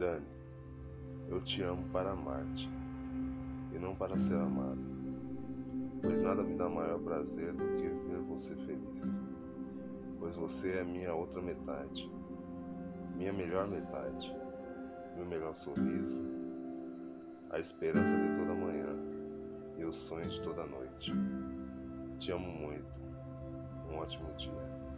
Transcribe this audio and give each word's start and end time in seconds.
Dani, 0.00 0.24
eu 1.28 1.42
te 1.42 1.62
amo 1.62 1.86
para 1.92 2.12
amar-te 2.12 2.70
e 3.70 3.78
não 3.78 3.94
para 3.94 4.16
ser 4.16 4.34
amado, 4.34 4.80
pois 6.00 6.18
nada 6.22 6.42
me 6.42 6.56
dá 6.56 6.70
maior 6.70 6.98
prazer 7.00 7.52
do 7.52 7.66
que 7.76 7.86
ver 7.86 8.18
você 8.20 8.56
feliz, 8.56 9.14
pois 10.18 10.34
você 10.36 10.78
é 10.78 10.84
minha 10.84 11.12
outra 11.12 11.42
metade, 11.42 12.10
minha 13.14 13.30
melhor 13.30 13.68
metade, 13.68 14.34
meu 15.16 15.26
melhor 15.26 15.54
sorriso, 15.54 16.18
a 17.50 17.58
esperança 17.58 18.16
de 18.16 18.38
toda 18.38 18.54
manhã 18.54 18.96
e 19.76 19.84
o 19.84 19.92
sonho 19.92 20.24
de 20.24 20.40
toda 20.40 20.64
noite. 20.64 21.12
Te 22.16 22.32
amo 22.32 22.50
muito. 22.50 22.88
Um 23.90 23.98
ótimo 23.98 24.32
dia. 24.38 24.89